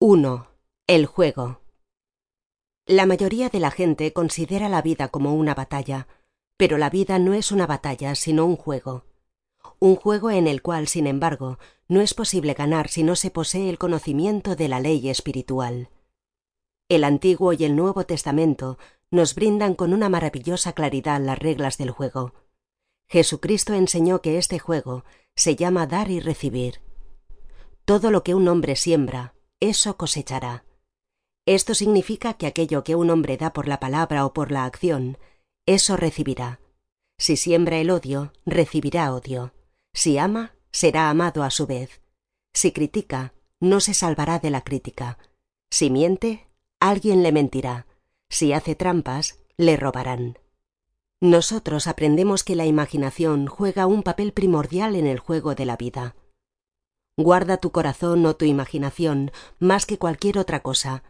1. 0.00 0.46
El 0.86 1.06
juego. 1.06 1.60
La 2.86 3.04
mayoría 3.04 3.48
de 3.48 3.58
la 3.58 3.72
gente 3.72 4.12
considera 4.12 4.68
la 4.68 4.80
vida 4.80 5.08
como 5.08 5.34
una 5.34 5.56
batalla, 5.56 6.06
pero 6.56 6.78
la 6.78 6.88
vida 6.88 7.18
no 7.18 7.34
es 7.34 7.50
una 7.50 7.66
batalla, 7.66 8.14
sino 8.14 8.46
un 8.46 8.54
juego. 8.54 9.06
Un 9.80 9.96
juego 9.96 10.30
en 10.30 10.46
el 10.46 10.62
cual, 10.62 10.86
sin 10.86 11.08
embargo, 11.08 11.58
no 11.88 12.00
es 12.00 12.14
posible 12.14 12.54
ganar 12.54 12.88
si 12.88 13.02
no 13.02 13.16
se 13.16 13.32
posee 13.32 13.68
el 13.68 13.76
conocimiento 13.76 14.54
de 14.54 14.68
la 14.68 14.78
ley 14.78 15.08
espiritual. 15.08 15.90
El 16.88 17.02
Antiguo 17.02 17.52
y 17.52 17.64
el 17.64 17.74
Nuevo 17.74 18.06
Testamento 18.06 18.78
nos 19.10 19.34
brindan 19.34 19.74
con 19.74 19.92
una 19.92 20.08
maravillosa 20.08 20.74
claridad 20.74 21.20
las 21.20 21.40
reglas 21.40 21.76
del 21.76 21.90
juego. 21.90 22.34
Jesucristo 23.08 23.74
enseñó 23.74 24.22
que 24.22 24.38
este 24.38 24.60
juego 24.60 25.04
se 25.34 25.56
llama 25.56 25.88
dar 25.88 26.08
y 26.08 26.20
recibir. 26.20 26.82
Todo 27.84 28.12
lo 28.12 28.22
que 28.22 28.36
un 28.36 28.46
hombre 28.46 28.76
siembra, 28.76 29.34
eso 29.60 29.96
cosechará. 29.96 30.64
Esto 31.46 31.74
significa 31.74 32.34
que 32.34 32.46
aquello 32.46 32.84
que 32.84 32.94
un 32.94 33.10
hombre 33.10 33.36
da 33.36 33.52
por 33.52 33.68
la 33.68 33.80
palabra 33.80 34.26
o 34.26 34.32
por 34.32 34.52
la 34.52 34.64
acción, 34.64 35.18
eso 35.66 35.96
recibirá. 35.96 36.60
Si 37.18 37.36
siembra 37.36 37.78
el 37.78 37.90
odio, 37.90 38.32
recibirá 38.46 39.12
odio. 39.12 39.54
Si 39.92 40.18
ama, 40.18 40.54
será 40.70 41.10
amado 41.10 41.42
a 41.42 41.50
su 41.50 41.66
vez. 41.66 42.02
Si 42.52 42.72
critica, 42.72 43.34
no 43.60 43.80
se 43.80 43.94
salvará 43.94 44.38
de 44.38 44.50
la 44.50 44.62
crítica. 44.62 45.18
Si 45.70 45.90
miente, 45.90 46.48
alguien 46.80 47.22
le 47.22 47.32
mentirá. 47.32 47.86
Si 48.28 48.52
hace 48.52 48.74
trampas, 48.74 49.40
le 49.56 49.76
robarán. 49.76 50.38
Nosotros 51.20 51.88
aprendemos 51.88 52.44
que 52.44 52.54
la 52.54 52.66
imaginación 52.66 53.48
juega 53.48 53.86
un 53.86 54.04
papel 54.04 54.32
primordial 54.32 54.94
en 54.94 55.06
el 55.06 55.18
juego 55.18 55.54
de 55.54 55.64
la 55.64 55.76
vida. 55.76 56.14
Guarda 57.18 57.56
tu 57.56 57.72
corazón 57.72 58.24
o 58.26 58.36
tu 58.36 58.44
imaginación 58.44 59.32
más 59.58 59.86
que 59.86 59.98
cualquier 59.98 60.38
otra 60.38 60.62
cosa, 60.62 61.02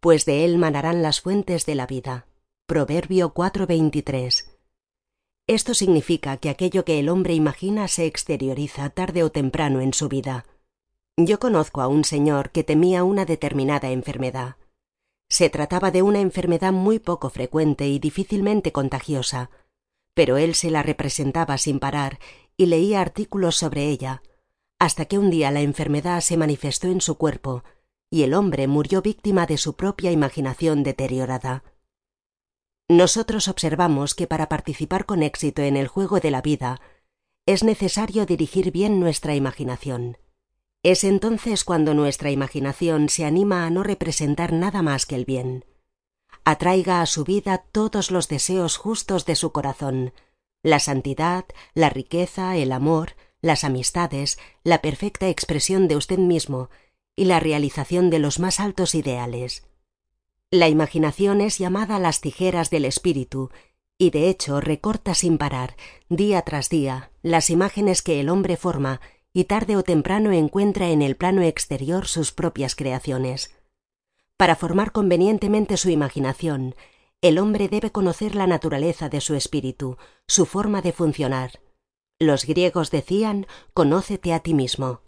pues 0.00 0.24
de 0.24 0.44
él 0.44 0.58
manarán 0.58 1.02
las 1.02 1.20
fuentes 1.20 1.66
de 1.66 1.76
la 1.76 1.86
vida. 1.86 2.26
Proverbio 2.66 3.32
4:23. 3.32 4.58
Esto 5.46 5.74
significa 5.74 6.36
que 6.38 6.50
aquello 6.50 6.84
que 6.84 6.98
el 6.98 7.08
hombre 7.08 7.34
imagina 7.34 7.86
se 7.86 8.06
exterioriza 8.06 8.90
tarde 8.90 9.22
o 9.22 9.30
temprano 9.30 9.80
en 9.80 9.94
su 9.94 10.08
vida. 10.08 10.46
Yo 11.16 11.38
conozco 11.38 11.80
a 11.80 11.86
un 11.86 12.02
señor 12.02 12.50
que 12.50 12.64
temía 12.64 13.04
una 13.04 13.24
determinada 13.24 13.92
enfermedad. 13.92 14.56
Se 15.28 15.48
trataba 15.48 15.92
de 15.92 16.02
una 16.02 16.18
enfermedad 16.18 16.72
muy 16.72 16.98
poco 16.98 17.30
frecuente 17.30 17.86
y 17.86 18.00
difícilmente 18.00 18.72
contagiosa, 18.72 19.50
pero 20.12 20.38
él 20.38 20.56
se 20.56 20.72
la 20.72 20.82
representaba 20.82 21.56
sin 21.56 21.78
parar 21.78 22.18
y 22.56 22.66
leía 22.66 23.00
artículos 23.00 23.54
sobre 23.54 23.88
ella, 23.88 24.22
hasta 24.82 25.04
que 25.04 25.16
un 25.16 25.30
día 25.30 25.52
la 25.52 25.60
enfermedad 25.60 26.20
se 26.22 26.36
manifestó 26.36 26.88
en 26.88 27.00
su 27.00 27.16
cuerpo 27.16 27.62
y 28.10 28.24
el 28.24 28.34
hombre 28.34 28.66
murió 28.66 29.00
víctima 29.00 29.46
de 29.46 29.56
su 29.56 29.76
propia 29.76 30.10
imaginación 30.10 30.82
deteriorada. 30.82 31.62
Nosotros 32.88 33.46
observamos 33.46 34.16
que 34.16 34.26
para 34.26 34.48
participar 34.48 35.06
con 35.06 35.22
éxito 35.22 35.62
en 35.62 35.76
el 35.76 35.86
juego 35.86 36.18
de 36.18 36.32
la 36.32 36.42
vida 36.42 36.80
es 37.46 37.62
necesario 37.62 38.26
dirigir 38.26 38.72
bien 38.72 38.98
nuestra 38.98 39.36
imaginación. 39.36 40.18
Es 40.82 41.04
entonces 41.04 41.62
cuando 41.62 41.94
nuestra 41.94 42.32
imaginación 42.32 43.08
se 43.08 43.24
anima 43.24 43.66
a 43.66 43.70
no 43.70 43.84
representar 43.84 44.52
nada 44.52 44.82
más 44.82 45.06
que 45.06 45.14
el 45.14 45.24
bien. 45.24 45.64
Atraiga 46.44 47.02
a 47.02 47.06
su 47.06 47.22
vida 47.22 47.58
todos 47.70 48.10
los 48.10 48.26
deseos 48.26 48.78
justos 48.78 49.26
de 49.26 49.36
su 49.36 49.52
corazón, 49.52 50.12
la 50.64 50.80
santidad, 50.80 51.44
la 51.72 51.88
riqueza, 51.88 52.56
el 52.56 52.72
amor, 52.72 53.12
las 53.42 53.64
amistades, 53.64 54.38
la 54.64 54.80
perfecta 54.80 55.28
expresión 55.28 55.88
de 55.88 55.96
usted 55.96 56.18
mismo 56.18 56.70
y 57.14 57.26
la 57.26 57.40
realización 57.40 58.08
de 58.08 58.20
los 58.20 58.38
más 58.38 58.60
altos 58.60 58.94
ideales. 58.94 59.66
La 60.50 60.68
imaginación 60.68 61.40
es 61.40 61.58
llamada 61.58 61.98
las 61.98 62.20
tijeras 62.20 62.70
del 62.70 62.84
espíritu 62.84 63.50
y 63.98 64.10
de 64.10 64.28
hecho 64.28 64.60
recorta 64.60 65.14
sin 65.14 65.38
parar, 65.38 65.76
día 66.08 66.42
tras 66.42 66.68
día, 66.68 67.10
las 67.22 67.50
imágenes 67.50 68.02
que 68.02 68.20
el 68.20 68.28
hombre 68.28 68.56
forma 68.56 69.00
y 69.32 69.44
tarde 69.44 69.76
o 69.76 69.82
temprano 69.82 70.32
encuentra 70.32 70.90
en 70.90 71.02
el 71.02 71.16
plano 71.16 71.42
exterior 71.42 72.06
sus 72.06 72.32
propias 72.32 72.74
creaciones. 72.74 73.54
Para 74.36 74.56
formar 74.56 74.92
convenientemente 74.92 75.76
su 75.76 75.88
imaginación, 75.88 76.74
el 77.20 77.38
hombre 77.38 77.68
debe 77.68 77.92
conocer 77.92 78.34
la 78.34 78.46
naturaleza 78.46 79.08
de 79.08 79.20
su 79.20 79.34
espíritu, 79.34 79.96
su 80.26 80.46
forma 80.46 80.82
de 80.82 80.92
funcionar. 80.92 81.60
Los 82.22 82.46
griegos 82.46 82.92
decían 82.92 83.48
conócete 83.74 84.32
a 84.32 84.38
ti 84.38 84.54
mismo. 84.54 85.00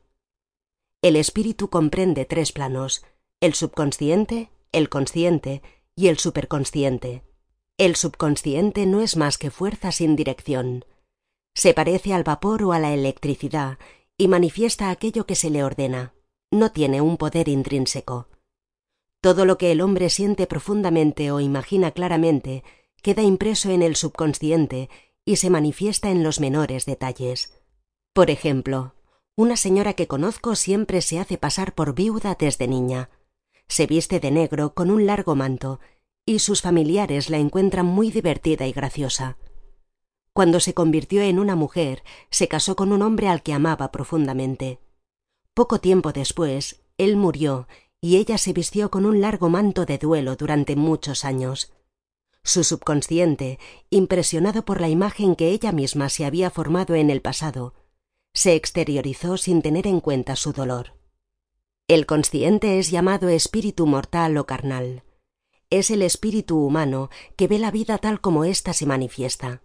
El 1.00 1.14
espíritu 1.14 1.70
comprende 1.70 2.24
tres 2.24 2.50
planos, 2.50 3.04
el 3.40 3.54
subconsciente, 3.54 4.50
el 4.72 4.88
consciente 4.88 5.62
y 5.94 6.08
el 6.08 6.18
superconsciente. 6.18 7.22
El 7.78 7.94
subconsciente 7.94 8.84
no 8.86 9.00
es 9.00 9.16
más 9.16 9.38
que 9.38 9.52
fuerza 9.52 9.92
sin 9.92 10.16
dirección. 10.16 10.86
Se 11.54 11.72
parece 11.72 12.12
al 12.12 12.24
vapor 12.24 12.64
o 12.64 12.72
a 12.72 12.80
la 12.80 12.92
electricidad 12.92 13.78
y 14.18 14.26
manifiesta 14.26 14.90
aquello 14.90 15.24
que 15.24 15.36
se 15.36 15.50
le 15.50 15.62
ordena. 15.62 16.14
No 16.50 16.72
tiene 16.72 17.00
un 17.00 17.16
poder 17.16 17.48
intrínseco. 17.48 18.26
Todo 19.20 19.44
lo 19.44 19.56
que 19.56 19.70
el 19.70 19.80
hombre 19.80 20.10
siente 20.10 20.48
profundamente 20.48 21.30
o 21.30 21.38
imagina 21.38 21.92
claramente 21.92 22.64
queda 23.02 23.22
impreso 23.22 23.70
en 23.70 23.82
el 23.82 23.94
subconsciente 23.94 24.90
y 25.24 25.36
se 25.36 25.50
manifiesta 25.50 26.10
en 26.10 26.22
los 26.22 26.40
menores 26.40 26.86
detalles. 26.86 27.60
Por 28.12 28.30
ejemplo, 28.30 28.94
una 29.36 29.56
señora 29.56 29.94
que 29.94 30.06
conozco 30.06 30.54
siempre 30.54 31.00
se 31.00 31.18
hace 31.18 31.38
pasar 31.38 31.74
por 31.74 31.94
viuda 31.94 32.36
desde 32.38 32.68
niña. 32.68 33.10
Se 33.66 33.86
viste 33.86 34.20
de 34.20 34.30
negro 34.30 34.74
con 34.74 34.90
un 34.90 35.06
largo 35.06 35.34
manto 35.34 35.80
y 36.26 36.38
sus 36.38 36.62
familiares 36.62 37.30
la 37.30 37.38
encuentran 37.38 37.86
muy 37.86 38.10
divertida 38.10 38.66
y 38.66 38.72
graciosa. 38.72 39.36
Cuando 40.32 40.60
se 40.60 40.74
convirtió 40.74 41.22
en 41.22 41.38
una 41.38 41.54
mujer, 41.54 42.02
se 42.30 42.48
casó 42.48 42.76
con 42.76 42.92
un 42.92 43.02
hombre 43.02 43.28
al 43.28 43.42
que 43.42 43.52
amaba 43.52 43.92
profundamente. 43.92 44.80
Poco 45.54 45.80
tiempo 45.80 46.12
después, 46.12 46.82
él 46.98 47.16
murió 47.16 47.68
y 48.00 48.16
ella 48.16 48.38
se 48.38 48.52
vistió 48.52 48.90
con 48.90 49.06
un 49.06 49.20
largo 49.20 49.48
manto 49.48 49.86
de 49.86 49.98
duelo 49.98 50.36
durante 50.36 50.76
muchos 50.76 51.24
años. 51.24 51.72
Su 52.44 52.62
subconsciente, 52.62 53.58
impresionado 53.88 54.66
por 54.66 54.82
la 54.82 54.90
imagen 54.90 55.34
que 55.34 55.48
ella 55.48 55.72
misma 55.72 56.10
se 56.10 56.26
había 56.26 56.50
formado 56.50 56.94
en 56.94 57.08
el 57.08 57.22
pasado, 57.22 57.72
se 58.34 58.54
exteriorizó 58.54 59.38
sin 59.38 59.62
tener 59.62 59.86
en 59.86 60.00
cuenta 60.00 60.36
su 60.36 60.52
dolor. 60.52 60.92
El 61.88 62.04
consciente 62.04 62.78
es 62.78 62.90
llamado 62.90 63.30
espíritu 63.30 63.86
mortal 63.86 64.36
o 64.36 64.44
carnal. 64.44 65.04
Es 65.70 65.90
el 65.90 66.02
espíritu 66.02 66.58
humano 66.58 67.08
que 67.36 67.48
ve 67.48 67.58
la 67.58 67.70
vida 67.70 67.96
tal 67.96 68.20
como 68.20 68.44
ésta 68.44 68.74
se 68.74 68.84
manifiesta. 68.84 69.62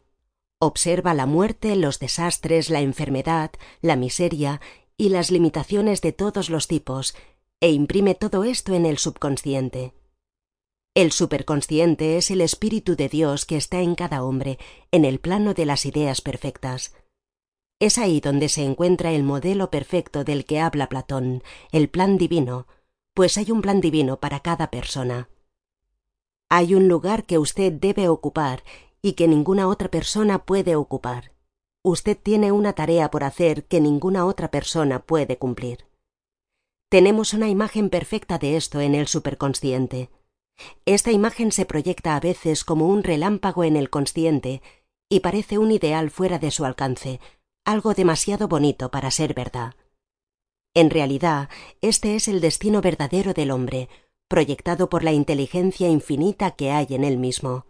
Observa 0.57 1.13
la 1.13 1.25
muerte, 1.25 1.75
los 1.75 1.99
desastres, 1.99 2.69
la 2.69 2.79
enfermedad, 2.79 3.51
la 3.81 3.97
miseria 3.97 4.61
y 4.95 5.09
las 5.09 5.31
limitaciones 5.31 6.01
de 6.01 6.13
todos 6.13 6.49
los 6.49 6.67
tipos, 6.67 7.13
e 7.59 7.71
imprime 7.71 8.15
todo 8.15 8.45
esto 8.45 8.73
en 8.73 8.85
el 8.85 8.97
subconsciente. 8.97 9.93
El 10.95 11.11
superconsciente 11.11 12.17
es 12.17 12.31
el 12.31 12.41
Espíritu 12.41 12.95
de 12.95 13.09
Dios 13.09 13.45
que 13.45 13.57
está 13.57 13.81
en 13.81 13.95
cada 13.95 14.23
hombre, 14.23 14.57
en 14.91 15.05
el 15.05 15.19
plano 15.19 15.53
de 15.53 15.65
las 15.65 15.85
ideas 15.85 16.21
perfectas. 16.21 16.95
Es 17.79 17.97
ahí 17.97 18.19
donde 18.19 18.49
se 18.49 18.63
encuentra 18.63 19.11
el 19.11 19.23
modelo 19.23 19.69
perfecto 19.69 20.23
del 20.23 20.45
que 20.45 20.59
habla 20.59 20.89
Platón, 20.89 21.43
el 21.71 21.89
plan 21.89 22.17
divino, 22.17 22.67
pues 23.13 23.37
hay 23.37 23.51
un 23.51 23.61
plan 23.61 23.81
divino 23.81 24.19
para 24.19 24.41
cada 24.41 24.71
persona. 24.71 25.29
Hay 26.49 26.73
un 26.73 26.87
lugar 26.87 27.25
que 27.25 27.37
usted 27.37 27.71
debe 27.71 28.09
ocupar 28.09 28.63
y 29.01 29.13
que 29.13 29.27
ninguna 29.27 29.67
otra 29.67 29.89
persona 29.89 30.45
puede 30.45 30.75
ocupar. 30.75 31.31
Usted 31.83 32.17
tiene 32.17 32.51
una 32.51 32.73
tarea 32.73 33.11
por 33.11 33.23
hacer 33.23 33.65
que 33.65 33.79
ninguna 33.79 34.25
otra 34.25 34.51
persona 34.51 34.99
puede 34.99 35.37
cumplir. 35.37 35.85
Tenemos 36.89 37.33
una 37.33 37.47
imagen 37.47 37.89
perfecta 37.89 38.39
de 38.39 38.57
esto 38.57 38.81
en 38.81 38.95
el 38.95 39.07
superconsciente. 39.07 40.09
Esta 40.85 41.11
imagen 41.11 41.51
se 41.51 41.65
proyecta 41.65 42.15
a 42.15 42.19
veces 42.19 42.63
como 42.63 42.87
un 42.87 43.03
relámpago 43.03 43.63
en 43.63 43.75
el 43.75 43.89
consciente 43.89 44.61
y 45.09 45.21
parece 45.21 45.57
un 45.57 45.71
ideal 45.71 46.11
fuera 46.11 46.39
de 46.39 46.51
su 46.51 46.65
alcance, 46.65 47.19
algo 47.65 47.93
demasiado 47.93 48.47
bonito 48.47 48.91
para 48.91 49.11
ser 49.11 49.33
verdad. 49.33 49.75
En 50.73 50.89
realidad, 50.89 51.49
este 51.81 52.15
es 52.15 52.27
el 52.27 52.41
destino 52.41 52.81
verdadero 52.81 53.33
del 53.33 53.51
hombre, 53.51 53.89
proyectado 54.27 54.89
por 54.89 55.03
la 55.03 55.11
inteligencia 55.11 55.89
infinita 55.89 56.51
que 56.51 56.71
hay 56.71 56.87
en 56.91 57.03
él 57.03 57.17
mismo. 57.17 57.65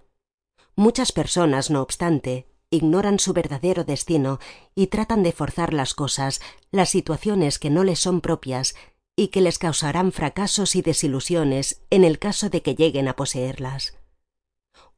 Muchas 0.75 1.11
personas, 1.11 1.69
no 1.69 1.81
obstante, 1.81 2.47
ignoran 2.69 3.19
su 3.19 3.33
verdadero 3.33 3.83
destino 3.83 4.39
y 4.75 4.87
tratan 4.87 5.23
de 5.23 5.31
forzar 5.31 5.73
las 5.73 5.93
cosas, 5.93 6.41
las 6.71 6.89
situaciones 6.89 7.57
que 7.57 7.69
no 7.69 7.83
les 7.83 7.99
son 7.99 8.21
propias 8.21 8.75
y 9.19 9.27
que 9.27 9.41
les 9.41 9.59
causarán 9.59 10.13
fracasos 10.13 10.77
y 10.77 10.81
desilusiones 10.81 11.81
en 11.89 12.05
el 12.05 12.19
caso 12.19 12.49
de 12.49 12.61
que 12.61 12.73
lleguen 12.73 13.09
a 13.09 13.17
poseerlas. 13.17 13.97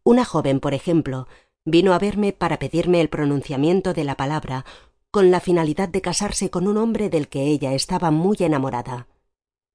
Una 0.03 0.25
joven, 0.25 0.59
por 0.59 0.75
ejemplo, 0.75 1.27
vino 1.65 1.91
a 1.91 1.97
verme 1.97 2.31
para 2.31 2.59
pedirme 2.59 3.01
el 3.01 3.09
pronunciamiento 3.09 3.95
de 3.95 4.03
la 4.03 4.15
palabra 4.15 4.63
con 5.09 5.31
la 5.31 5.39
finalidad 5.39 5.89
de 5.89 6.01
casarse 6.01 6.51
con 6.51 6.67
un 6.67 6.77
hombre 6.77 7.09
del 7.09 7.29
que 7.29 7.47
ella 7.47 7.73
estaba 7.73 8.11
muy 8.11 8.37
enamorada. 8.39 9.07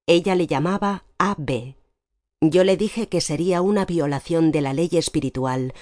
Ella 0.05 0.33
le 0.33 0.47
llamaba 0.47 1.03
A.B. 1.17 1.75
Yo 2.39 2.63
le 2.63 2.77
dije 2.77 3.09
que 3.09 3.19
sería 3.19 3.61
una 3.61 3.83
violación 3.83 4.53
de 4.53 4.61
la 4.61 4.73
ley 4.73 4.89
espiritual, 4.93 5.73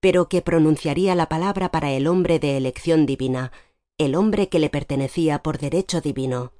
pero 0.00 0.30
que 0.30 0.40
pronunciaría 0.40 1.14
la 1.14 1.28
palabra 1.28 1.70
para 1.70 1.92
el 1.92 2.06
hombre 2.06 2.38
de 2.38 2.56
elección 2.56 3.04
divina, 3.04 3.52
el 3.98 4.14
hombre 4.14 4.48
que 4.48 4.60
le 4.60 4.70
pertenecía 4.70 5.42
por 5.42 5.58
derecho 5.58 6.00
divino. 6.00 6.52